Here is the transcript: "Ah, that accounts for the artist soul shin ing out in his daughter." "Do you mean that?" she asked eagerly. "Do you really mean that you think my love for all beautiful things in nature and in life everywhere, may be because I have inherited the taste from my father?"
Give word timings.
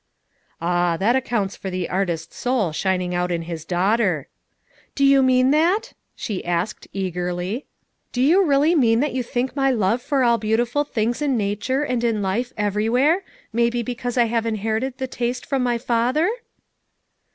"Ah, 0.59 0.97
that 0.97 1.15
accounts 1.15 1.55
for 1.55 1.69
the 1.69 1.87
artist 1.87 2.33
soul 2.33 2.71
shin 2.71 3.01
ing 3.01 3.13
out 3.13 3.31
in 3.31 3.43
his 3.43 3.63
daughter." 3.65 4.27
"Do 4.95 5.05
you 5.05 5.21
mean 5.21 5.51
that?" 5.51 5.93
she 6.15 6.43
asked 6.43 6.87
eagerly. 6.91 7.67
"Do 8.11 8.19
you 8.19 8.43
really 8.43 8.73
mean 8.73 8.99
that 9.01 9.13
you 9.13 9.21
think 9.21 9.55
my 9.55 9.69
love 9.69 10.01
for 10.01 10.23
all 10.23 10.39
beautiful 10.39 10.83
things 10.83 11.21
in 11.21 11.37
nature 11.37 11.83
and 11.83 12.03
in 12.03 12.23
life 12.23 12.51
everywhere, 12.57 13.23
may 13.53 13.69
be 13.69 13.83
because 13.83 14.17
I 14.17 14.25
have 14.25 14.47
inherited 14.47 14.97
the 14.97 15.05
taste 15.05 15.45
from 15.45 15.61
my 15.61 15.77
father?" 15.77 16.27